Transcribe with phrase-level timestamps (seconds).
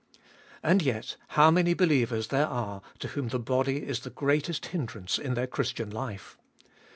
[0.63, 5.19] And yet how many believers there are to whom the body is the greatest hindrance
[5.19, 6.39] in their Christian life.